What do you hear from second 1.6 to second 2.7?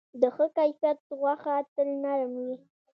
تل نرم وي.